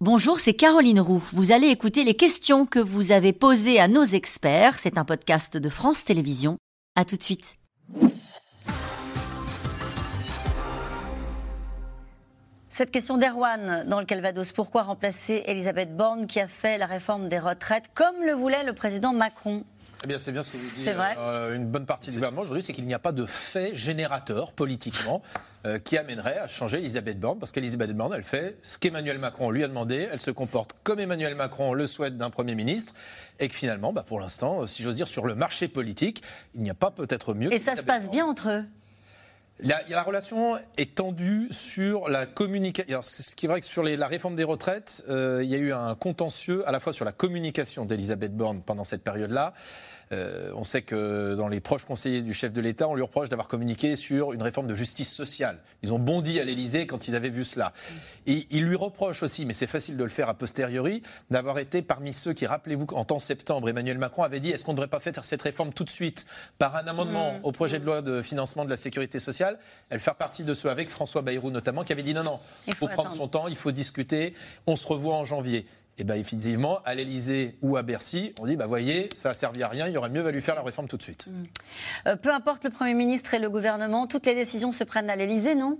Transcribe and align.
Bonjour, 0.00 0.38
c'est 0.38 0.54
Caroline 0.54 1.00
Roux. 1.00 1.24
Vous 1.32 1.50
allez 1.50 1.66
écouter 1.66 2.04
les 2.04 2.14
questions 2.14 2.66
que 2.66 2.78
vous 2.78 3.10
avez 3.10 3.32
posées 3.32 3.80
à 3.80 3.88
nos 3.88 4.04
experts. 4.04 4.78
C'est 4.78 4.96
un 4.96 5.04
podcast 5.04 5.56
de 5.56 5.68
France 5.68 6.04
Télévisions. 6.04 6.56
À 6.94 7.04
tout 7.04 7.16
de 7.16 7.22
suite. 7.24 7.56
Cette 12.68 12.92
question 12.92 13.16
d'Erwan 13.16 13.88
dans 13.88 13.98
le 13.98 14.06
Calvados. 14.06 14.52
Pourquoi 14.52 14.84
remplacer 14.84 15.42
Elisabeth 15.46 15.96
Borne 15.96 16.28
qui 16.28 16.38
a 16.38 16.46
fait 16.46 16.78
la 16.78 16.86
réforme 16.86 17.28
des 17.28 17.40
retraites 17.40 17.90
comme 17.92 18.22
le 18.22 18.34
voulait 18.34 18.62
le 18.62 18.74
président 18.74 19.12
Macron? 19.12 19.64
Eh 20.04 20.06
bien, 20.06 20.18
c'est 20.18 20.32
bien 20.32 20.42
ce 20.42 20.52
que 20.52 20.56
vous 20.56 20.70
dites. 20.76 20.88
Euh, 20.88 21.54
une 21.54 21.66
bonne 21.66 21.86
partie 21.86 22.10
du 22.10 22.16
gouvernement 22.16 22.42
aujourd'hui, 22.42 22.62
c'est 22.62 22.72
qu'il 22.72 22.84
n'y 22.84 22.94
a 22.94 22.98
pas 22.98 23.12
de 23.12 23.26
fait 23.26 23.74
générateur 23.74 24.52
politiquement 24.52 25.22
euh, 25.66 25.78
qui 25.78 25.98
amènerait 25.98 26.38
à 26.38 26.46
changer 26.46 26.78
Elisabeth 26.78 27.18
Borne, 27.18 27.38
parce 27.38 27.52
qu'Elisabeth 27.52 27.92
Borne, 27.92 28.14
elle 28.14 28.22
fait 28.22 28.58
ce 28.62 28.78
qu'Emmanuel 28.78 29.18
Macron 29.18 29.50
lui 29.50 29.64
a 29.64 29.68
demandé, 29.68 30.08
elle 30.10 30.20
se 30.20 30.30
comporte 30.30 30.76
comme 30.84 31.00
Emmanuel 31.00 31.34
Macron 31.34 31.74
le 31.74 31.86
souhaite 31.86 32.16
d'un 32.16 32.30
Premier 32.30 32.54
ministre, 32.54 32.94
et 33.40 33.48
que 33.48 33.54
finalement, 33.54 33.92
bah, 33.92 34.04
pour 34.06 34.20
l'instant, 34.20 34.66
si 34.66 34.82
j'ose 34.82 34.96
dire, 34.96 35.08
sur 35.08 35.26
le 35.26 35.34
marché 35.34 35.68
politique, 35.68 36.22
il 36.54 36.62
n'y 36.62 36.70
a 36.70 36.74
pas 36.74 36.90
peut-être 36.90 37.34
mieux. 37.34 37.52
Et 37.52 37.58
ça 37.58 37.76
se 37.76 37.82
passe 37.82 38.10
bien 38.10 38.26
entre 38.26 38.50
eux 38.50 38.64
la, 39.60 39.80
la, 39.88 40.02
relation 40.02 40.56
est 40.76 40.94
tendue 40.94 41.48
sur 41.50 42.08
la 42.08 42.26
communication. 42.26 43.02
Ce 43.02 43.34
qui 43.34 43.46
est 43.46 43.48
vrai 43.48 43.60
que 43.60 43.66
sur 43.66 43.82
les, 43.82 43.96
la 43.96 44.06
réforme 44.06 44.36
des 44.36 44.44
retraites, 44.44 45.04
euh, 45.08 45.40
il 45.42 45.50
y 45.50 45.54
a 45.54 45.58
eu 45.58 45.72
un 45.72 45.94
contentieux 45.94 46.66
à 46.68 46.72
la 46.72 46.78
fois 46.78 46.92
sur 46.92 47.04
la 47.04 47.12
communication 47.12 47.84
d'Elisabeth 47.84 48.36
Borne 48.36 48.62
pendant 48.62 48.84
cette 48.84 49.02
période-là. 49.02 49.54
Euh, 50.12 50.52
on 50.54 50.64
sait 50.64 50.82
que 50.82 51.34
dans 51.34 51.48
les 51.48 51.60
proches 51.60 51.84
conseillers 51.84 52.22
du 52.22 52.32
chef 52.32 52.52
de 52.52 52.60
l'État, 52.60 52.88
on 52.88 52.94
lui 52.94 53.02
reproche 53.02 53.28
d'avoir 53.28 53.48
communiqué 53.48 53.96
sur 53.96 54.32
une 54.32 54.42
réforme 54.42 54.66
de 54.66 54.74
justice 54.74 55.12
sociale. 55.12 55.58
Ils 55.82 55.92
ont 55.92 55.98
bondi 55.98 56.40
à 56.40 56.44
l'Élysée 56.44 56.86
quand 56.86 57.08
ils 57.08 57.14
avaient 57.14 57.28
vu 57.28 57.44
cela. 57.44 57.72
Et 58.26 58.46
il 58.50 58.64
lui 58.64 58.76
reproche 58.76 59.22
aussi, 59.22 59.44
mais 59.44 59.52
c'est 59.52 59.66
facile 59.66 59.96
de 59.96 60.04
le 60.04 60.10
faire 60.10 60.28
a 60.28 60.34
posteriori, 60.34 61.02
d'avoir 61.30 61.58
été 61.58 61.82
parmi 61.82 62.12
ceux 62.12 62.32
qui, 62.32 62.46
rappelez-vous, 62.46 62.86
en 62.92 63.04
temps 63.04 63.18
septembre, 63.18 63.68
Emmanuel 63.68 63.98
Macron 63.98 64.22
avait 64.22 64.40
dit 64.40 64.50
est-ce 64.50 64.64
qu'on 64.64 64.72
ne 64.72 64.76
devrait 64.76 64.88
pas 64.88 65.00
faire 65.00 65.24
cette 65.24 65.42
réforme 65.42 65.72
tout 65.72 65.84
de 65.84 65.90
suite 65.90 66.26
par 66.58 66.76
un 66.76 66.86
amendement 66.86 67.34
mmh. 67.34 67.44
au 67.44 67.52
projet 67.52 67.78
de 67.78 67.84
loi 67.84 68.02
de 68.02 68.22
financement 68.22 68.64
de 68.64 68.70
la 68.70 68.76
sécurité 68.76 69.18
sociale? 69.18 69.47
Elle 69.90 70.00
fait 70.00 70.14
partie 70.14 70.44
de 70.44 70.54
ceux 70.54 70.70
avec 70.70 70.88
François 70.88 71.22
Bayrou 71.22 71.50
notamment 71.50 71.84
qui 71.84 71.92
avait 71.92 72.02
dit 72.02 72.14
non, 72.14 72.24
non, 72.24 72.40
il 72.66 72.74
faut, 72.74 72.88
prendre 72.88 73.12
son 73.12 73.28
temps, 73.28 73.48
il 73.48 73.56
faut 73.56 73.72
discuter, 73.72 74.34
on 74.66 74.76
se 74.76 74.86
revoit 74.86 75.14
en 75.14 75.24
janvier. 75.24 75.66
Et 76.00 76.04
bien, 76.04 76.14
effectivement, 76.14 76.78
à 76.84 76.94
l'Elysée 76.94 77.56
ou 77.60 77.76
à 77.76 77.82
Bercy, 77.82 78.32
on 78.40 78.46
dit, 78.46 78.54
bah 78.54 78.66
voyez, 78.66 79.08
ça 79.14 79.30
a 79.30 79.34
servi 79.34 79.64
à 79.64 79.68
rien, 79.68 79.88
il 79.88 79.98
aurait 79.98 80.10
mieux 80.10 80.20
valu 80.20 80.40
faire 80.40 80.54
la 80.54 80.62
réforme 80.62 80.86
tout 80.86 80.96
de 80.96 81.02
suite. 81.02 81.26
Mmh. 81.26 81.44
Euh, 82.06 82.16
peu 82.16 82.32
importe 82.32 82.64
le 82.64 82.70
Premier 82.70 82.94
ministre 82.94 83.34
et 83.34 83.40
le 83.40 83.50
gouvernement, 83.50 84.06
toutes 84.06 84.24
les 84.24 84.36
décisions 84.36 84.70
se 84.70 84.84
prennent 84.84 85.10
à 85.10 85.16
l'Elysée, 85.16 85.56
non? 85.56 85.76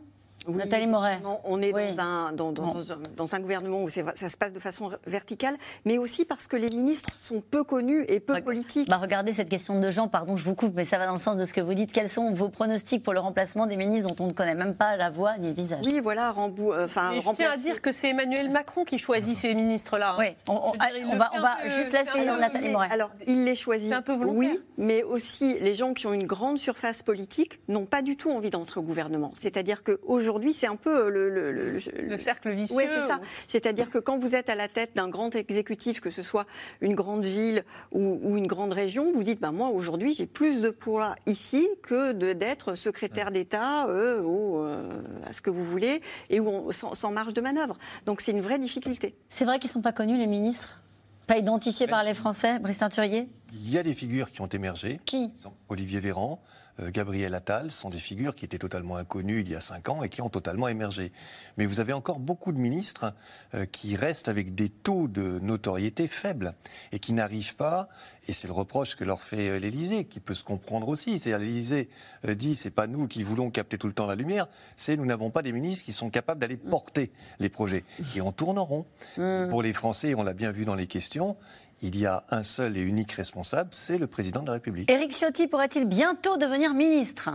Nathalie 0.47 0.86
Moret. 0.86 1.19
On 1.44 1.61
est 1.61 1.72
dans, 1.72 2.03
un, 2.03 2.33
dans, 2.33 3.34
un, 3.34 3.41
gouvernement 3.41 3.83
où 3.83 3.89
ça 3.89 4.14
se 4.14 4.36
passe 4.36 4.53
de 4.53 4.58
façon 4.58 4.91
verticale, 5.06 5.56
mais 5.84 5.98
aussi 5.98 6.25
parce 6.25 6.47
que 6.47 6.56
les 6.56 6.69
ministres 6.69 7.11
sont 7.20 7.41
peu 7.41 7.64
connus 7.64 8.05
et 8.08 8.20
peu 8.20 8.41
politiques. 8.41 8.89
Bah 8.89 8.98
regardez 8.98 9.33
cette 9.33 9.48
question 9.48 9.81
de 9.81 9.91
Jean, 9.91 10.09
pardon, 10.09 10.36
je 10.36 10.44
vous 10.44 10.55
coupe, 10.55 10.75
mais 10.75 10.84
ça 10.84 10.98
va 10.98 11.06
dans 11.06 11.14
le 11.14 11.19
sens 11.19 11.36
de 11.36 11.44
ce 11.44 11.53
que 11.53 11.61
vous 11.61 11.75
dites. 11.75 11.92
Quels 11.92 12.09
sont 12.09 12.33
vos 12.33 12.48
pronostics 12.48 13.03
pour 13.03 13.12
le 13.12 13.20
remplacement 13.20 13.66
des 13.66 13.77
ministres 13.77 14.09
dont 14.09 14.25
on 14.25 14.28
ne 14.28 14.33
connaît 14.33 14.55
même 14.55 14.75
pas 14.75 14.97
la 14.97 15.11
voix 15.11 15.36
ni 15.39 15.48
le 15.48 15.55
visage? 15.55 15.84
Oui, 15.86 16.00
voilà, 16.00 16.31
Rambou. 16.31 16.72
Euh, 16.72 16.84
enfin, 16.84 17.12
je 17.14 17.31
tiens 17.33 17.50
à 17.50 17.56
dire 17.56 17.83
que 17.83 17.92
c'est 17.92 18.11
Emmanuel 18.11 18.50
Macron 18.50 18.84
qui 18.84 18.98
choisit 18.98 19.36
ces 19.36 19.55
ministres-là. 19.55 20.16
Oui, 20.19 20.36
on, 20.48 20.72
va, 21.16 21.31
on 21.34 21.41
va 21.41 21.66
juste 21.66 21.92
laisser 21.92 22.25
Nathalie 22.25 22.70
Moret. 22.70 22.89
Alors, 22.91 23.11
il 23.27 23.44
les 23.44 23.55
choisit, 23.55 23.92
un 23.92 24.03
peu 24.03 24.14
oui, 24.14 24.61
mais 24.77 25.03
aussi 25.03 25.59
les 25.61 25.75
gens 25.75 25.94
qui 25.94 26.06
ont 26.06 26.12
une 26.12 26.27
grande 26.27 26.59
surface 26.59 27.03
politique 27.03 27.61
n'ont 27.69 27.86
pas 27.86 28.03
du 28.03 28.16
tout 28.16 28.31
envie 28.31 28.50
d'entrer 28.50 28.81
au 28.81 28.83
gouvernement. 28.83 29.33
C'est-à-dire 29.36 29.83
qu'aujourd'hui, 29.83 30.28
c'est 30.53 30.67
un 30.67 30.77
peu 30.77 31.09
le, 31.09 31.79
cercle 32.19 32.51
vicieux. 32.51 32.77
Oui, 32.77 32.84
c'est 32.87 33.07
ça. 33.07 33.21
C'est-à-dire 33.47 33.91
que 33.91 33.98
quand 33.98 34.19
vous 34.19 34.34
êtes 34.34 34.48
à 34.48 34.55
la 34.55 34.69
tête 34.69 34.91
d'un 34.95 35.09
grand 35.09 35.34
exécutif, 35.34 36.01
que 36.01 36.11
ce 36.11 36.23
soit 36.23 36.47
une 36.81 36.95
grande 36.95 37.25
ville 37.25 37.65
ou, 37.93 38.37
une 38.37 38.47
grande 38.47 38.73
région, 38.73 39.12
vous 39.12 39.23
dites, 39.23 39.41
bah, 39.41 39.51
moi 39.51 39.69
aujourd'hui 39.69 40.15
j'ai 40.15 40.27
plus 40.27 40.62
de 40.62 40.71
poids 40.71 41.15
ici 41.27 41.69
que 41.83 42.12
d'être 42.12 42.75
secrétaire 42.75 43.31
d'État 43.31 43.87
euh, 43.88 44.21
ou 44.22 44.59
euh, 44.59 45.03
à 45.28 45.33
ce 45.33 45.41
que 45.41 45.50
vous 45.50 45.65
voulez, 45.65 46.00
et 46.31 46.41
où 46.41 46.72
sans, 46.72 47.11
marge 47.11 47.34
de 47.34 47.41
manœuvre. 47.41 47.77
Donc 48.06 48.21
c'est 48.21 48.33
une 48.33 48.41
vraie 48.41 48.59
difficulté. 48.59 49.15
C'est 49.28 49.44
vrai 49.44 49.59
qu'ils 49.59 49.69
ne 49.69 49.72
sont 49.72 49.83
pas 49.83 49.93
connus, 49.93 50.17
les 50.17 50.27
ministres? 50.27 50.83
Pas 51.27 51.37
identifiés 51.37 51.87
par 51.87 52.05
les 52.05 52.15
Français, 52.15 52.59
Brice 52.59 52.78
Teinturier 52.78 53.28
Il 53.53 53.70
y 53.70 53.78
a 53.78 53.82
des 53.82 53.94
figures 53.94 54.31
qui 54.31 54.41
ont 54.41 54.47
émergé. 54.47 55.00
Qui? 55.04 55.32
Olivier 55.69 56.00
Véran, 56.00 56.41
euh, 56.81 56.91
Gabriel 56.91 57.34
Attal 57.34 57.70
sont 57.70 57.91
des 57.91 57.98
figures 57.98 58.34
qui 58.34 58.44
étaient 58.44 58.59
totalement 58.59 58.97
inconnues 58.97 59.41
il 59.41 59.50
y 59.50 59.54
a 59.54 59.60
cinq 59.60 59.88
ans 59.88 60.03
et 60.03 60.09
qui 60.09 60.22
ont 60.22 60.28
totalement 60.28 60.69
émergé. 60.69 61.12
Mais 61.56 61.66
vous 61.66 61.81
avez 61.81 61.92
encore 61.92 62.19
beaucoup 62.19 62.53
de 62.53 62.58
ministres 62.58 63.14
euh, 63.54 63.66
qui 63.66 63.97
restent 63.97 64.28
avec 64.28 64.54
des 64.54 64.69
taux 64.69 65.08
de 65.08 65.38
notoriété 65.41 66.08
faibles 66.08 66.54
et 66.92 66.98
qui 66.98 67.12
n'arrivent 67.12 67.56
pas, 67.56 67.88
et 68.28 68.32
c'est 68.32 68.47
le 68.47 68.53
reproche 68.53 68.97
que 68.97 69.04
leur 69.04 69.22
fait 69.22 69.48
euh, 69.48 69.58
l'Élysée, 69.58 70.04
qui 70.04 70.20
peut 70.20 70.34
se 70.34 70.44
comprendre 70.44 70.88
aussi. 70.88 71.19
C'est 71.19 71.37
l'Élysée 71.38 71.88
dit 72.25 72.54
c'est 72.54 72.70
pas 72.70 72.87
nous 72.87 73.08
qui 73.08 73.22
voulons 73.22 73.50
capter 73.50 73.78
tout 73.78 73.87
le 73.87 73.92
temps 73.92 74.06
la 74.06 74.14
lumière, 74.14 74.48
c'est 74.76 74.97
nous 74.97 75.06
n'avons 75.06 75.31
pas 75.31 75.42
des 75.42 75.53
ministres 75.53 75.84
qui 75.84 75.92
sont 75.92 76.10
capables 76.10 76.41
d'aller 76.41 76.56
porter 76.56 77.10
les 77.38 77.48
projets. 77.48 77.84
Et 78.14 78.20
on 78.20 78.32
tourne 78.32 78.58
en 78.58 78.64
rond. 78.64 78.87
Mmh. 79.16 79.48
Pour 79.48 79.62
les 79.62 79.72
Français, 79.72 80.14
on 80.14 80.22
l'a 80.22 80.34
bien 80.34 80.53
vu 80.53 80.64
dans 80.64 80.75
les 80.75 80.87
questions, 80.87 81.37
il 81.83 81.99
y 81.99 82.06
a 82.06 82.25
un 82.31 82.43
seul 82.43 82.77
et 82.77 82.81
unique 82.81 83.12
responsable, 83.12 83.71
c'est 83.72 83.99
le 83.99 84.06
président 84.06 84.41
de 84.41 84.47
la 84.47 84.55
République. 84.55 84.91
Éric 84.91 85.12
Ciotti 85.12 85.47
pourrait-il 85.47 85.84
bientôt 85.84 86.37
devenir 86.37 86.75
ministre? 86.75 87.31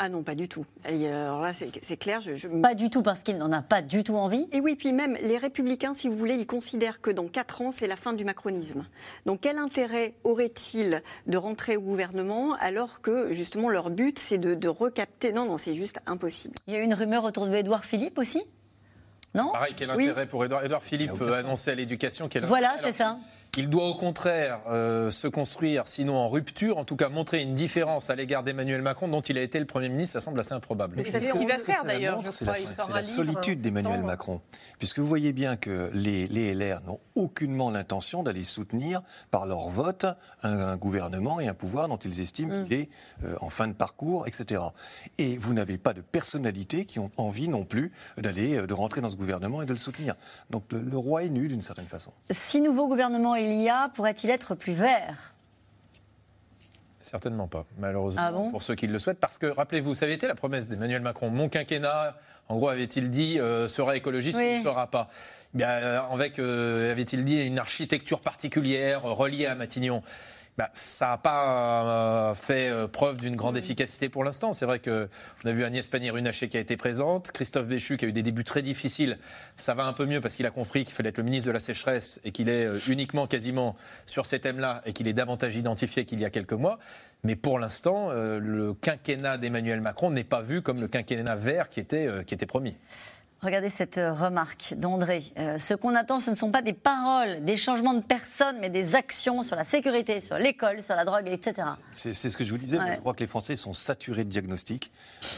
Ah 0.00 0.08
non, 0.08 0.22
pas 0.22 0.36
du 0.36 0.48
tout. 0.48 0.64
Alors 0.84 1.42
là, 1.42 1.52
c'est 1.52 1.96
clair. 1.96 2.20
Je, 2.20 2.46
Pas 2.62 2.76
du 2.76 2.88
tout 2.88 3.02
parce 3.02 3.24
qu'il 3.24 3.36
n'en 3.36 3.50
a 3.50 3.62
pas 3.62 3.82
du 3.82 4.04
tout 4.04 4.14
envie. 4.14 4.46
Et 4.52 4.60
oui, 4.60 4.76
puis 4.76 4.92
même 4.92 5.18
les 5.20 5.38
républicains, 5.38 5.92
si 5.92 6.06
vous 6.06 6.16
voulez, 6.16 6.34
ils 6.34 6.46
considèrent 6.46 7.00
que 7.00 7.10
dans 7.10 7.26
quatre 7.26 7.62
ans, 7.62 7.72
c'est 7.72 7.88
la 7.88 7.96
fin 7.96 8.12
du 8.12 8.24
macronisme. 8.24 8.86
Donc 9.26 9.40
quel 9.42 9.58
intérêt 9.58 10.14
aurait-il 10.22 11.02
de 11.26 11.36
rentrer 11.36 11.76
au 11.76 11.80
gouvernement 11.80 12.54
alors 12.60 13.00
que 13.00 13.32
justement 13.32 13.68
leur 13.68 13.90
but, 13.90 14.20
c'est 14.20 14.38
de, 14.38 14.68
recapter? 14.68 15.32
Non, 15.32 15.46
non, 15.46 15.58
c'est 15.58 15.74
juste 15.74 15.98
impossible. 16.06 16.54
Il 16.68 16.74
y 16.74 16.76
a 16.76 16.80
eu 16.80 16.84
une 16.84 16.94
rumeur 16.94 17.24
autour 17.24 17.48
de 17.48 17.56
Édouard 17.56 17.84
Philippe 17.84 18.18
aussi? 18.18 18.44
Non? 19.34 19.50
Pareil, 19.50 19.74
quel 19.76 19.90
intérêt 19.90 20.26
pour 20.26 20.44
Édouard, 20.44 20.82
Philippe 20.82 21.20
annoncer 21.20 21.72
à 21.72 21.74
l'éducation 21.74 22.28
Voilà, 22.46 22.76
c'est 22.84 22.92
ça. 22.92 23.18
Il 23.58 23.68
doit 23.68 23.88
au 23.88 23.94
contraire 23.94 24.60
euh, 24.68 25.10
se 25.10 25.26
construire, 25.26 25.88
sinon 25.88 26.14
en 26.14 26.28
rupture, 26.28 26.78
en 26.78 26.84
tout 26.84 26.94
cas 26.94 27.08
montrer 27.08 27.42
une 27.42 27.54
différence 27.54 28.08
à 28.08 28.14
l'égard 28.14 28.44
d'Emmanuel 28.44 28.82
Macron, 28.82 29.08
dont 29.08 29.20
il 29.20 29.36
a 29.36 29.42
été 29.42 29.58
le 29.58 29.66
Premier 29.66 29.88
ministre, 29.88 30.12
ça 30.12 30.20
semble 30.20 30.38
assez 30.38 30.52
improbable. 30.52 31.02
C'est 31.04 31.24
ce 31.24 31.32
qu'il 31.32 31.48
va 31.48 31.58
faire 31.58 31.84
d'ailleurs. 31.84 32.22
C'est 32.30 32.44
la, 32.44 32.54
la 32.94 33.02
solitude 33.02 33.60
d'Emmanuel 33.60 34.04
Macron. 34.04 34.40
Puisque 34.78 35.00
vous 35.00 35.08
voyez 35.08 35.32
bien 35.32 35.56
que 35.56 35.90
les, 35.92 36.28
les 36.28 36.54
LR 36.54 36.82
n'ont 36.86 37.00
aucunement 37.16 37.70
l'intention 37.70 38.22
d'aller 38.22 38.44
soutenir 38.44 39.02
par 39.32 39.44
leur 39.44 39.68
vote 39.70 40.06
un, 40.44 40.76
gouvernement 40.76 41.40
et 41.40 41.48
un 41.48 41.54
pouvoir 41.54 41.88
dont 41.88 41.96
ils 41.96 42.20
estiment 42.20 42.60
mm. 42.60 42.64
qu'il 42.64 42.72
est 42.74 42.88
euh, 43.24 43.34
en 43.40 43.50
fin 43.50 43.66
de 43.66 43.72
parcours, 43.72 44.28
etc. 44.28 44.62
Et 45.18 45.36
vous 45.36 45.52
n'avez 45.52 45.78
pas 45.78 45.94
de 45.94 46.00
personnalités 46.00 46.84
qui 46.84 47.00
ont 47.00 47.10
envie 47.16 47.48
non 47.48 47.64
plus 47.64 47.90
d'aller, 48.18 48.56
euh, 48.56 48.66
de 48.68 48.74
rentrer 48.74 49.00
dans 49.00 49.10
ce 49.10 49.16
gouvernement 49.16 49.62
et 49.62 49.66
de 49.66 49.72
le 49.72 49.78
soutenir. 49.78 50.14
Donc 50.50 50.62
le, 50.70 50.80
le 50.80 50.96
roi 50.96 51.24
est 51.24 51.28
nu 51.28 51.48
d'une 51.48 51.60
certaine 51.60 51.86
façon. 51.86 52.12
Si 52.30 52.60
nouveau 52.60 52.86
gouvernement 52.86 53.34
il 53.34 53.47
y 53.56 53.68
a, 53.68 53.88
pourrait-il 53.94 54.30
être 54.30 54.54
plus 54.54 54.72
vert? 54.72 55.34
Certainement 57.00 57.48
pas, 57.48 57.64
malheureusement, 57.78 58.22
ah 58.22 58.50
pour 58.50 58.60
ceux 58.60 58.74
qui 58.74 58.86
le 58.86 58.98
souhaitent. 58.98 59.20
Parce 59.20 59.38
que, 59.38 59.46
rappelez-vous, 59.46 59.94
ça 59.94 60.04
avait 60.04 60.14
été 60.14 60.26
la 60.26 60.34
promesse 60.34 60.68
d'Emmanuel 60.68 61.00
Macron. 61.00 61.30
Mon 61.30 61.48
quinquennat, 61.48 62.14
en 62.48 62.56
gros, 62.56 62.68
avait-il 62.68 63.08
dit, 63.08 63.40
euh, 63.40 63.66
sera 63.66 63.96
écologiste 63.96 64.38
ou 64.38 64.42
ne 64.42 64.62
sera 64.62 64.88
pas? 64.88 65.08
Bien, 65.54 65.68
euh, 65.68 66.00
Avec, 66.12 66.38
euh, 66.38 66.92
avait-il 66.92 67.24
dit, 67.24 67.42
une 67.42 67.58
architecture 67.58 68.20
particulière 68.20 69.02
reliée 69.02 69.46
à 69.46 69.54
Matignon 69.54 70.02
bah, 70.58 70.70
ça 70.74 71.10
n'a 71.10 71.18
pas 71.18 71.84
euh, 71.86 72.34
fait 72.34 72.68
euh, 72.68 72.88
preuve 72.88 73.18
d'une 73.18 73.36
grande 73.36 73.56
efficacité 73.56 74.08
pour 74.08 74.24
l'instant. 74.24 74.52
C'est 74.52 74.66
vrai 74.66 74.80
qu'on 74.80 75.08
a 75.48 75.52
vu 75.52 75.62
Agnès 75.62 75.86
Pannier-Runacher 75.86 76.48
qui 76.48 76.56
a 76.56 76.60
été 76.60 76.76
présente, 76.76 77.30
Christophe 77.30 77.68
Béchu 77.68 77.96
qui 77.96 78.06
a 78.06 78.08
eu 78.08 78.12
des 78.12 78.24
débuts 78.24 78.42
très 78.42 78.60
difficiles. 78.60 79.18
Ça 79.56 79.74
va 79.74 79.84
un 79.84 79.92
peu 79.92 80.04
mieux 80.04 80.20
parce 80.20 80.34
qu'il 80.34 80.46
a 80.46 80.50
compris 80.50 80.82
qu'il 80.82 80.96
fallait 80.96 81.10
être 81.10 81.18
le 81.18 81.22
ministre 81.22 81.46
de 81.46 81.52
la 81.52 81.60
sécheresse 81.60 82.20
et 82.24 82.32
qu'il 82.32 82.48
est 82.48 82.64
euh, 82.64 82.80
uniquement 82.88 83.28
quasiment 83.28 83.76
sur 84.04 84.26
ces 84.26 84.40
thèmes-là 84.40 84.82
et 84.84 84.92
qu'il 84.92 85.06
est 85.06 85.12
davantage 85.12 85.54
identifié 85.54 86.04
qu'il 86.04 86.18
y 86.18 86.24
a 86.24 86.30
quelques 86.30 86.54
mois. 86.54 86.80
Mais 87.22 87.36
pour 87.36 87.60
l'instant, 87.60 88.12
le 88.12 88.74
quinquennat 88.74 89.38
d'Emmanuel 89.38 89.80
Macron 89.80 90.12
n'est 90.12 90.22
pas 90.22 90.40
vu 90.40 90.62
comme 90.62 90.80
le 90.80 90.86
quinquennat 90.86 91.34
vert 91.34 91.68
qui 91.68 91.80
était, 91.80 92.08
qui 92.24 92.32
était 92.32 92.46
promis. 92.46 92.76
Regardez 93.40 93.68
cette 93.68 93.98
euh, 93.98 94.12
remarque 94.12 94.74
d'André. 94.76 95.22
Euh, 95.38 95.58
ce 95.58 95.74
qu'on 95.74 95.94
attend, 95.94 96.18
ce 96.18 96.30
ne 96.30 96.34
sont 96.34 96.50
pas 96.50 96.60
des 96.60 96.72
paroles, 96.72 97.44
des 97.44 97.56
changements 97.56 97.94
de 97.94 98.02
personnes, 98.02 98.56
mais 98.60 98.68
des 98.68 98.96
actions 98.96 99.42
sur 99.42 99.54
la 99.54 99.62
sécurité, 99.62 100.18
sur 100.18 100.38
l'école, 100.38 100.82
sur 100.82 100.96
la 100.96 101.04
drogue, 101.04 101.28
etc. 101.28 101.68
C'est 101.94 102.12
ce 102.14 102.36
que 102.36 102.42
je 102.42 102.50
vous 102.50 102.58
disais. 102.58 102.78
Je 102.94 102.98
crois 102.98 103.14
que 103.14 103.20
les 103.20 103.28
Français 103.28 103.54
sont 103.54 103.72
saturés 103.72 104.24
de 104.24 104.28
diagnostics 104.28 104.90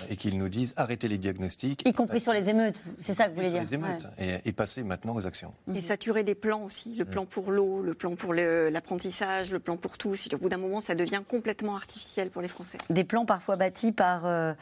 et 0.09 0.17
qu'ils 0.17 0.39
nous 0.39 0.49
disent 0.49 0.73
arrêtez 0.79 1.09
les 1.09 1.19
diagnostics. 1.19 1.87
Y 1.87 1.93
compris 1.93 2.21
sur 2.21 2.33
les 2.33 2.49
émeutes, 2.49 2.83
c'est 3.01 3.13
ça 3.13 3.25
que 3.25 3.31
vous 3.31 3.37
voulez 3.37 3.51
dire 3.51 3.61
les 3.61 3.75
émeutes 3.75 4.07
et, 4.19 4.37
et, 4.47 4.53
passer 4.53 4.83
maintenant 4.83 5.15
aux 5.15 5.27
actions. 5.27 5.53
Et 5.75 5.83
saturés 5.83 6.23
des 6.23 6.35
plans 6.35 6.63
aussi. 6.63 6.95
Le 6.95 7.05
plan 7.05 7.27
pour 7.27 7.51
l'eau, 7.51 7.83
le 7.83 7.93
plan 7.93 8.15
pour 8.15 8.33
l'apprentissage, 8.33 9.53
le, 9.53 9.59
plan 9.59 9.77
pour 9.77 9.99
tous. 9.99 10.29
Au 10.33 10.39
bout 10.39 10.49
d'un 10.49 10.57
moment, 10.57 10.81
ça 10.81 10.95
devient 10.95 11.21
complètement 11.29 11.77
artificiel 11.77 12.31
pour 12.31 12.41
les 12.41 12.49
Français. 12.49 12.79
Des 12.89 13.05
plans 13.05 13.27
parfois 13.27 13.57
bâtis 13.57 13.93
par 13.93 14.23
euh, 14.25 14.55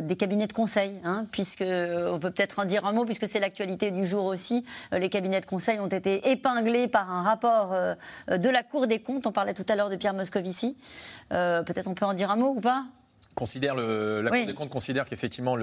des 0.00 0.16
cabinets 0.16 0.46
de 0.46 0.52
conseil, 0.54 0.98
hein, 1.04 1.26
puisque 1.30 1.62
on 1.62 2.18
peut 2.18 2.30
peut-être 2.30 2.58
en 2.58 2.69
dire 2.70 2.86
un 2.86 2.92
mot 2.92 3.04
puisque 3.04 3.26
c'est 3.28 3.40
l'actualité 3.40 3.90
du 3.90 4.06
jour 4.06 4.24
aussi. 4.24 4.64
Euh, 4.94 4.98
les 4.98 5.10
cabinets 5.10 5.40
de 5.40 5.46
conseil 5.46 5.78
ont 5.80 5.88
été 5.88 6.30
épinglés 6.30 6.88
par 6.88 7.10
un 7.10 7.22
rapport 7.22 7.72
euh, 7.74 7.94
de 8.28 8.48
la 8.48 8.62
Cour 8.62 8.86
des 8.86 9.00
comptes. 9.00 9.26
On 9.26 9.32
parlait 9.32 9.52
tout 9.54 9.66
à 9.68 9.76
l'heure 9.76 9.90
de 9.90 9.96
Pierre 9.96 10.14
Moscovici. 10.14 10.76
Euh, 11.32 11.62
Peut-être 11.62 11.86
on 11.88 11.94
peut 11.94 12.06
en 12.06 12.14
dire 12.14 12.30
un 12.30 12.36
mot 12.36 12.54
ou 12.56 12.60
pas? 12.60 12.84
Considère 13.34 13.74
le, 13.74 14.22
la 14.22 14.30
Oui. 14.30 14.38
Cour 14.40 14.46
des 14.48 14.54
comptes 14.54 14.70
considère 14.70 15.04
qu'effectivement 15.04 15.56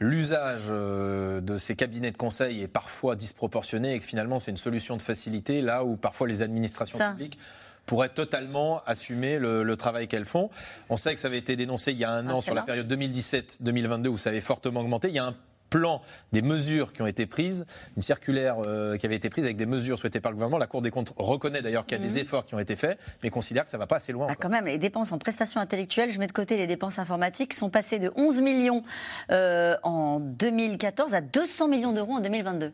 l'usage 0.00 0.66
de 0.68 1.56
ces 1.58 1.76
cabinets 1.76 2.10
de 2.10 2.16
conseil 2.16 2.62
est 2.62 2.68
parfois 2.68 3.16
disproportionné 3.16 3.94
et 3.94 3.98
que 3.98 4.04
finalement 4.04 4.40
c'est 4.40 4.50
une 4.50 4.56
solution 4.56 4.96
de 4.96 5.02
facilité 5.02 5.62
là 5.62 5.84
où 5.84 5.96
parfois 5.96 6.26
les 6.28 6.42
administrations 6.42 6.98
Ça. 6.98 7.10
publiques 7.12 7.38
pourraient 7.86 8.10
totalement 8.10 8.82
assumer 8.86 9.38
le, 9.38 9.62
le 9.64 9.76
travail 9.76 10.06
qu'elles 10.06 10.26
font. 10.26 10.50
On 10.90 10.96
sait 10.96 11.14
que 11.14 11.20
ça 11.20 11.26
avait 11.28 11.38
été 11.38 11.56
dénoncé 11.56 11.90
il 11.92 11.98
y 11.98 12.04
a 12.04 12.12
un 12.12 12.28
Ah, 12.28 12.34
an 12.34 12.40
sur 12.40 12.54
la 12.54 12.62
période 12.62 12.86
2017-2022 12.92 14.06
où 14.08 14.18
ça 14.18 14.30
avait 14.30 14.40
fortement 14.42 14.80
augmenté. 14.80 15.08
Il 15.08 15.14
y 15.14 15.18
a 15.18 15.24
un 15.24 15.34
plan, 15.70 16.02
des 16.32 16.42
mesures 16.42 16.92
qui 16.92 17.00
ont 17.00 17.06
été 17.06 17.26
prises, 17.26 17.64
une 17.96 18.02
circulaire 18.02 18.56
euh, 18.66 18.96
qui 18.96 19.06
avait 19.06 19.16
été 19.16 19.30
prise 19.30 19.44
avec 19.44 19.56
des 19.56 19.66
mesures 19.66 19.98
souhaitées 19.98 20.20
par 20.20 20.32
le 20.32 20.36
gouvernement. 20.36 20.58
La 20.58 20.66
Cour 20.66 20.82
des 20.82 20.90
comptes 20.90 21.14
reconnaît 21.16 21.62
d'ailleurs 21.62 21.86
qu'il 21.86 21.96
y 21.96 22.00
a 22.00 22.04
des 22.04 22.18
efforts 22.18 22.44
qui 22.44 22.54
ont 22.54 22.58
été 22.58 22.76
faits, 22.76 22.98
mais 23.22 23.30
considère 23.30 23.64
que 23.64 23.70
ça 23.70 23.76
ne 23.76 23.82
va 23.82 23.86
pas 23.86 23.96
assez 23.96 24.12
loin. 24.12 24.26
Ah, 24.28 24.34
quand 24.34 24.48
même, 24.50 24.66
les 24.66 24.78
dépenses 24.78 25.12
en 25.12 25.18
prestations 25.18 25.60
intellectuelles, 25.60 26.10
je 26.10 26.18
mets 26.18 26.26
de 26.26 26.32
côté 26.32 26.56
les 26.56 26.66
dépenses 26.66 26.98
informatiques, 26.98 27.54
sont 27.54 27.70
passées 27.70 27.98
de 27.98 28.12
11 28.16 28.42
millions 28.42 28.82
euh, 29.30 29.76
en 29.84 30.18
2014 30.18 31.14
à 31.14 31.20
200 31.20 31.68
millions 31.68 31.92
d'euros 31.92 32.14
en 32.14 32.20
2022. 32.20 32.72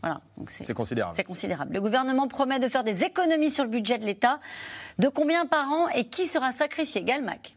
Voilà, 0.00 0.20
C'est 0.48 0.74
considérable. 0.74 1.14
c'est 1.16 1.24
considérable. 1.24 1.74
Le 1.74 1.80
gouvernement 1.80 2.28
promet 2.28 2.60
de 2.60 2.68
faire 2.68 2.84
des 2.84 3.02
économies 3.02 3.50
sur 3.50 3.64
le 3.64 3.70
budget 3.70 3.98
de 3.98 4.04
l'État. 4.06 4.38
De 4.98 5.08
combien 5.08 5.44
par 5.44 5.70
an 5.72 5.88
et 5.88 6.04
qui 6.04 6.26
sera 6.26 6.52
sacrifié? 6.52 7.02
Galmac 7.02 7.54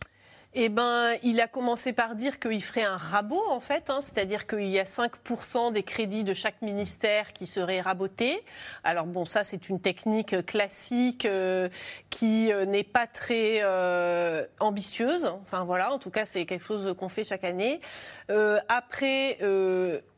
Eh 0.53 0.67
ben, 0.67 1.15
il 1.23 1.39
a 1.39 1.47
commencé 1.47 1.93
par 1.93 2.15
dire 2.15 2.37
qu'il 2.37 2.61
ferait 2.61 2.83
un 2.83 2.97
rabot, 2.97 3.41
en 3.49 3.61
fait, 3.61 3.89
hein, 3.89 4.01
c'est-à-dire 4.01 4.45
qu'il 4.45 4.67
y 4.67 4.79
a 4.79 4.83
5% 4.83 5.71
des 5.71 5.83
crédits 5.83 6.25
de 6.25 6.33
chaque 6.33 6.61
ministère 6.61 7.31
qui 7.31 7.47
seraient 7.47 7.79
rabotés. 7.79 8.43
Alors 8.83 9.05
bon, 9.05 9.23
ça 9.23 9.45
c'est 9.45 9.69
une 9.69 9.79
technique 9.79 10.45
classique 10.45 11.25
euh, 11.25 11.69
qui 12.09 12.51
euh, 12.51 12.65
n'est 12.65 12.83
pas 12.83 13.07
très 13.07 13.59
euh, 13.63 14.45
ambitieuse. 14.59 15.25
Enfin 15.25 15.63
voilà, 15.63 15.93
en 15.93 15.99
tout 15.99 16.11
cas 16.11 16.25
c'est 16.25 16.45
quelque 16.45 16.65
chose 16.65 16.95
qu'on 16.99 17.09
fait 17.09 17.23
chaque 17.23 17.45
année. 17.45 17.79
Après. 18.67 19.37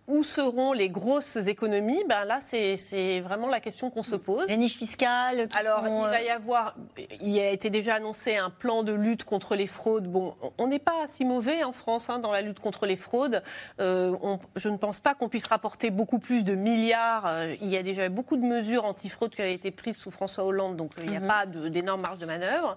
Euh, 0.10 0.14
où 0.14 0.24
seront 0.24 0.74
les 0.74 0.90
grosses 0.90 1.36
économies 1.36 2.04
Ben 2.08 2.26
là, 2.26 2.40
c'est 2.42 3.20
vraiment 3.22 3.48
la 3.48 3.60
question 3.60 3.90
qu'on 3.90 4.04
se 4.04 4.16
pose. 4.16 4.48
Les 4.50 4.58
niches 4.58 4.78
fiscales 4.78 5.48
qui 5.48 5.58
Alors, 5.58 5.80
sont, 5.86 6.04
il 6.04 6.08
euh, 6.08 6.10
va 6.12 6.22
y 6.22 6.30
avoir, 6.30 6.76
il 7.22 7.40
a 7.40 7.50
été 7.52 7.70
déjà 7.70 7.96
annoncé 7.96 8.36
un 8.36 8.50
plan 8.50 8.84
de 8.84 8.94
lutte 8.94 9.24
contre 9.24 9.56
les 9.56 9.68
fraudes. 9.68 10.08
Bon, 10.08 10.36
on 10.58 10.68
n'est 10.68 10.80
pas 10.80 11.08
si 11.08 11.26
mauvais 11.26 11.64
en 11.64 11.72
France 11.72 12.10
hein, 12.10 12.20
dans 12.20 12.32
la 12.32 12.42
lutte 12.42 12.60
contre 12.60 12.86
les 12.86 12.96
fraudes. 12.96 13.42
Euh, 13.80 14.16
on- 14.22 14.40
je 14.56 14.70
ne 14.70 14.78
pense 14.78 15.00
pas 15.00 15.14
qu'on 15.16 15.30
puisse 15.30 15.48
rapporter 15.48 15.90
beaucoup 15.90 16.20
plus 16.20 16.44
de 16.44 16.56
milliards. 16.56 17.26
Euh, 17.26 17.56
il 17.62 17.70
y 17.70 17.78
a 17.78 17.84
déjà 17.84 18.10
beaucoup 18.10 18.38
de 18.38 18.44
mesures 18.46 18.86
antifraude 18.86 19.34
qui 19.34 19.42
avaient 19.42 19.54
été 19.54 19.72
prises 19.72 19.98
sous 19.98 20.12
François 20.12 20.44
Hollande, 20.44 20.76
donc 20.76 20.92
euh, 20.98 21.02
il 21.04 21.12
n'y 21.12 21.18
a 21.18 21.20
Mhm. 21.22 21.28
pas 21.28 21.46
d'énorme 21.46 22.02
marge 22.02 22.18
de 22.20 22.26
manœuvre. 22.26 22.76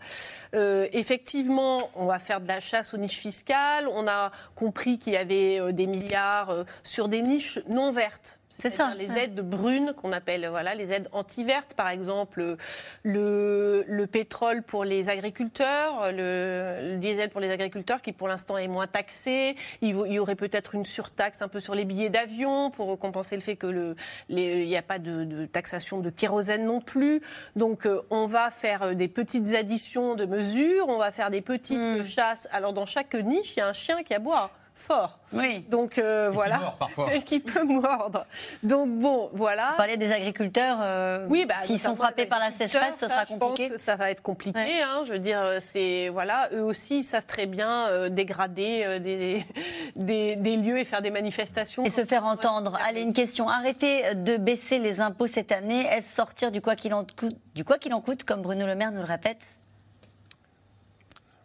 Euh, 0.55 0.87
effectivement, 0.93 1.91
on 1.97 2.07
va 2.07 2.19
faire 2.19 2.41
de 2.41 2.49
la 2.49 2.61
chasse 2.61 2.95
aux 2.95 2.99
niches 2.99 3.19
fiscales. 3.19 3.89
On 3.89 4.07
a 4.07 4.31
compris 4.55 4.99
qu'il 4.99 5.13
y 5.15 5.17
avait 5.17 5.59
euh, 5.61 5.73
des 5.73 5.87
milliards 5.87 6.51
euh, 6.51 6.65
sur 6.83 7.09
des 7.09 7.16
niches 7.23 7.59
non 7.69 7.91
vertes. 7.93 8.39
C'est 8.59 8.71
ça, 8.71 8.95
Les 8.97 9.11
ouais. 9.11 9.25
aides 9.25 9.41
brunes 9.47 9.93
qu'on 9.93 10.13
appelle 10.13 10.47
voilà 10.49 10.75
les 10.75 10.91
aides 10.91 11.11
anti-vertes 11.13 11.75
par 11.75 11.91
exemple 11.91 12.57
le, 13.03 13.85
le 13.87 14.07
pétrole 14.07 14.63
pour 14.63 14.83
les 14.83 15.11
agriculteurs 15.11 16.11
le, 16.11 16.93
le 16.93 16.97
diesel 16.97 17.29
pour 17.29 17.43
les 17.43 17.51
agriculteurs 17.51 18.01
qui 18.01 18.13
pour 18.13 18.29
l'instant 18.29 18.57
est 18.57 18.67
moins 18.67 18.87
taxé 18.87 19.57
il, 19.83 19.91
y 19.91 20.19
aurait 20.19 20.37
peut-être 20.37 20.75
une 20.75 20.87
surtaxe 20.87 21.43
un 21.43 21.49
peu 21.49 21.61
sur 21.61 21.75
les 21.75 21.85
billets 21.85 22.09
d'avion 22.09 22.71
pour 22.71 22.99
compenser 22.99 23.35
le 23.37 23.43
fait 23.43 23.57
que 23.57 23.95
il 24.31 24.67
n'y 24.67 24.77
a 24.79 24.81
pas 24.83 24.99
de, 24.99 25.25
de 25.25 25.45
taxation 25.45 26.01
de 26.01 26.09
kérosène 26.09 26.65
non 26.65 26.81
plus 26.81 27.21
donc 27.57 27.85
euh, 27.87 28.01
on 28.09 28.25
va 28.25 28.49
faire 28.51 28.83
euh, 28.85 28.95
des 28.95 29.09
petites 29.09 29.55
additions 29.55 30.15
de 30.15 30.25
mesures 30.25 30.89
on 30.89 30.97
va 30.97 31.11
faire 31.11 31.29
des 31.31 31.43
petites 31.43 31.77
Mm. 31.77 32.05
chasses 32.05 32.49
alors 32.53 32.73
dans 32.73 32.87
chaque 32.87 33.15
niche 33.15 33.53
il 33.55 33.59
y 33.59 33.63
a 33.63 33.69
un 33.69 33.75
chien 33.75 34.03
qui 34.03 34.15
aboie 34.15 34.51
fort 34.79 35.19
Oui. 35.33 35.65
donc 35.69 35.99
euh, 35.99 36.29
Et 36.29 36.31
qui 36.31 36.35
voilà 36.37 36.59
mord 36.59 36.77
parfois. 36.77 37.13
et 37.15 37.23
qui 37.25 37.41
peut 37.41 37.65
mordre. 37.65 38.27
Donc 38.63 38.89
bon, 38.91 39.31
voilà. 39.33 39.71
Vous 39.71 39.77
parlez 39.79 39.97
des 39.97 40.13
agriculteurs. 40.13 40.79
euh, 40.83 41.27
Oui, 41.29 41.45
bah, 41.47 41.55
S'ils 41.63 41.79
sont 41.81 41.97
frappés 41.97 42.27
par 42.27 42.39
la 42.39 42.51
sécheresse, 42.51 42.95
ce 42.95 43.01
ça, 43.01 43.09
sera 43.09 43.25
Je 43.25 43.35
compliqué. 43.35 43.69
pense 43.71 43.79
que 43.79 43.83
ça 43.85 43.97
va 43.97 44.11
être 44.11 44.23
compliqué. 44.23 44.59
Ouais. 44.59 44.83
hein. 44.83 45.03
je 45.07 45.13
veux 45.13 45.19
dire, 45.19 45.41
euh, 45.43 45.59
c'est 45.61 46.09
voilà, 46.11 46.49
eux 46.53 46.63
aussi, 46.63 46.99
ils 46.99 47.03
savent 47.05 47.27
très 47.27 47.47
bien 47.47 47.87
euh, 47.89 48.09
dégrader 48.11 48.83
euh, 48.85 48.99
des, 49.01 49.45
des, 49.97 50.37
des 50.37 50.57
lieux 50.57 50.79
et 50.79 50.85
faire 50.85 51.03
des 51.03 51.11
manifestations. 51.11 51.85
Et 51.85 51.91
se 51.91 52.05
faire 52.05 52.25
entendre. 52.27 52.79
Allez, 52.87 53.03
une 53.03 53.13
question. 53.15 53.49
Arrêtez 53.49 54.15
de 54.15 54.37
baisser 54.37 54.79
les 54.79 55.01
impôts 55.01 55.27
cette 55.27 55.51
année. 55.53 55.87
Est-ce 55.87 56.15
sortir 56.15 56.51
du 56.53 56.61
quoi 56.61 56.77
qu'il 56.77 56.95
en 56.95 57.05
coûte, 57.05 57.37
du 57.55 57.65
quoi 57.65 57.79
qu'il 57.79 57.93
en 57.95 58.01
coûte, 58.01 58.25
comme 58.25 58.43
Bruno 58.43 58.67
Le 58.67 58.75
Maire 58.75 58.93
nous 58.93 59.01
le 59.01 59.05
répète? 59.07 59.59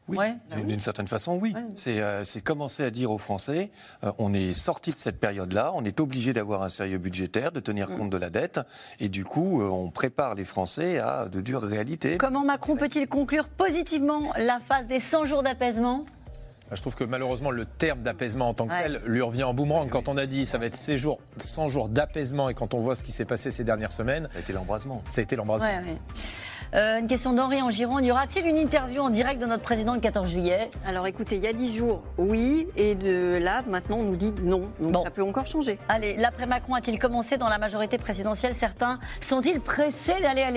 Oui, 0.08 0.18
Ouais. 0.18 0.36
d'une- 0.66 0.80
certaine 0.80 1.08
façon, 1.08 1.38
oui. 1.42 1.54
C'est 1.76 2.00
euh, 2.02 2.24
commencer 2.44 2.84
à 2.84 2.90
dire 2.90 3.12
aux 3.12 3.18
Français, 3.18 3.72
euh, 4.04 4.12
on 4.18 4.34
est 4.34 4.54
sorti 4.54 4.90
de 4.92 4.98
cette 4.98 5.20
période-là, 5.20 5.72
on 5.76 5.86
est 5.86 6.00
obligé 6.00 6.34
d'avoir 6.34 6.64
un 6.64 6.70
sérieux 6.70 6.98
budgétaire, 6.98 7.52
de 7.52 7.60
tenir 7.60 7.88
compte 7.90 8.10
de 8.10 8.18
la 8.18 8.30
dette, 8.30 8.60
et 9.00 9.10
du 9.10 9.24
coup, 9.24 9.62
euh, 9.62 9.70
on 9.70 9.90
prépare 9.92 10.36
les 10.36 10.44
Français 10.44 10.98
à 11.00 11.28
de 11.28 11.40
dures 11.40 11.62
réalités. 11.62 12.18
Comment 12.18 12.44
Macron 12.44 12.76
peut-il 12.76 13.08
conclure 13.08 13.48
positivement 13.50 14.34
la 14.38 14.60
phase 14.60 14.88
des 14.88 15.00
100 15.00 15.26
jours 15.26 15.44
d'apaisement? 15.44 16.06
Je 16.72 16.82
trouve 16.82 16.96
que 16.96 17.04
malheureusement 17.04 17.52
le 17.52 17.66
terme 17.66 18.00
d'apaisement 18.02 18.50
en 18.50 18.54
tant 18.54 18.68
que 18.68 18.72
Ouais. 18.74 18.84
tel 18.84 19.02
lui 19.06 19.22
revient 19.22 19.44
en 19.44 19.54
boomerang. 19.54 19.90
Quand 19.90 20.08
on 20.08 20.18
a 20.18 20.26
dit 20.26 20.46
ça 20.46 20.58
va 20.58 20.66
être 20.68 20.76
ces 20.76 20.98
jours, 20.98 21.20
100 21.38 21.68
jours 21.68 21.90
d'apaisement 21.90 22.50
et 22.50 22.54
quand 22.54 22.74
on 22.74 22.80
voit 22.80 22.96
ce 22.96 23.04
qui 23.04 23.12
s'est 23.12 23.26
passé 23.26 23.52
ces 23.52 23.64
dernières 23.64 23.92
semaines, 23.92 24.28
Ça 24.32 24.38
a 24.38 24.42
été 24.42 24.54
l'embrasement. 24.54 25.02
ça 25.06 25.20
a 25.20 25.24
été 25.24 25.36
l'embrasement. 25.36 25.68
Ouais, 25.70 25.76
ouais. 25.94 25.98
Euh, 26.74 27.00
Une 27.00 27.08
question 27.08 27.34
d'Henri 27.34 27.62
en 27.62 27.70
Gironde. 27.70 28.06
Y 28.06 28.12
aura-t-il 28.12 28.46
une 28.48 28.56
interview 28.56 29.02
en 29.02 29.10
direct 29.10 29.42
de 29.42 29.46
notre 29.46 29.64
président 29.64 29.94
le 29.94 30.00
14 30.00 30.30
juillet? 30.30 30.70
Alors 30.86 31.06
écoutez, 31.06 31.36
il 31.36 31.44
y 31.44 31.48
a 31.48 31.52
10 31.52 31.76
jours, 31.76 32.02
oui, 32.18 32.66
et 32.78 32.96
de 32.96 33.38
là, 33.42 33.62
maintenant, 33.68 33.98
on 33.98 34.04
nous 34.04 34.16
dit 34.16 34.34
non. 34.42 34.70
Donc 34.80 34.94
Bon. 34.94 35.04
ça 35.04 35.10
peut 35.12 35.24
encore 35.24 35.46
changer. 35.48 35.78
Allez, 35.90 36.16
l'après-Macron 36.16 36.76
a-t-il 36.76 36.98
commencé 36.98 37.36
dans 37.38 37.50
la 37.50 37.58
majorité 37.58 37.98
présidentielle? 37.98 38.56
Certains 38.56 39.00
sont-ils 39.20 39.60
pressés 39.60 40.14
d'aller 40.22 40.44
à 40.44 40.52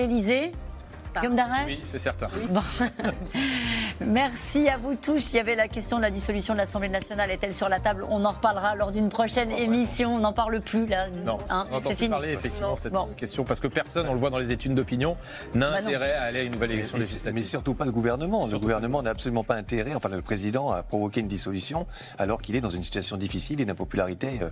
Guillaume 1.21 1.35
Darin 1.35 1.65
Oui, 1.65 1.79
c'est 1.83 1.99
certain. 1.99 2.27
Bon. 2.49 2.61
Merci 4.01 4.67
à 4.69 4.77
vous 4.77 4.95
tous. 4.95 5.31
Il 5.33 5.37
y 5.37 5.39
avait 5.39 5.55
la 5.55 5.67
question 5.67 5.97
de 5.97 6.01
la 6.01 6.11
dissolution 6.11 6.53
de 6.53 6.59
l'Assemblée 6.59 6.89
nationale. 6.89 7.31
Est-elle 7.31 7.53
sur 7.55 7.69
la 7.69 7.79
table? 7.79 8.05
On 8.09 8.23
en 8.25 8.31
reparlera 8.31 8.75
lors 8.75 8.91
d'une 8.91 9.09
prochaine 9.09 9.51
émission. 9.51 10.15
On 10.15 10.19
n'en 10.19 10.33
parle 10.33 10.59
plus 10.61 10.85
là. 10.85 11.07
Non, 11.09 11.37
Hein, 11.49 11.65
on 11.71 11.75
entend 11.77 11.89
c'est 11.89 11.95
plus 11.95 12.09
parler 12.09 12.33
effectivement 12.33 12.69
Non. 12.69 12.75
cette 12.75 12.93
Bon. 12.93 13.07
question 13.15 13.43
parce 13.43 13.59
que 13.59 13.67
personne, 13.67 14.07
on 14.09 14.13
le 14.13 14.19
voit 14.19 14.29
dans 14.29 14.37
les 14.37 14.51
études 14.51 14.73
d'opinion, 14.73 15.15
n'a 15.53 15.71
Bah 15.71 15.77
intérêt 15.79 16.13
à 16.13 16.23
aller 16.23 16.39
à 16.39 16.43
une 16.43 16.51
nouvelle 16.53 16.71
élection 16.71 16.97
et- 16.97 17.01
législative. 17.01 17.39
mais 17.39 17.45
surtout 17.45 17.73
pas 17.73 17.85
le 17.85 17.91
gouvernement. 17.91 18.45
Le 18.45 18.59
gouvernement 18.59 19.01
n'a 19.03 19.11
absolument 19.11 19.43
pas 19.43 19.55
intérêt, 19.55 19.93
enfin 19.95 20.09
le 20.09 20.21
président, 20.21 20.71
à 20.71 20.83
provoquer 20.83 21.21
une 21.21 21.27
dissolution 21.27 21.87
alors 22.17 22.41
qu'il 22.41 22.55
est 22.55 22.61
dans 22.61 22.69
une 22.69 22.83
situation 22.83 23.17
difficile 23.17 23.59
et 23.59 23.63
une 23.63 23.71
impopularité 23.71 24.39
euh, 24.41 24.49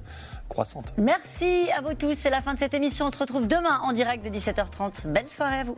croissante. 0.49 0.93
Merci 0.97 1.69
à 1.75 1.81
vous 1.81 1.93
tous. 1.93 2.13
C'est 2.17 2.29
la 2.29 2.41
fin 2.41 2.53
de 2.53 2.59
cette 2.59 2.73
émission. 2.73 3.07
On 3.07 3.11
se 3.11 3.17
retrouve 3.17 3.47
demain 3.47 3.79
en 3.83 3.91
direct 3.93 4.23
de 4.23 4.29
17h30. 4.29 5.07
Belle 5.07 5.27
soirée 5.27 5.59
à 5.59 5.63
vous. 5.63 5.77